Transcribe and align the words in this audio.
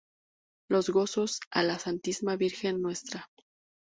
Los 0.67 0.89
gozos 0.89 1.41
a 1.51 1.61
la 1.61 1.77
Santísima 1.77 2.35
Virgen, 2.35 2.81
Ntra. 2.81 3.29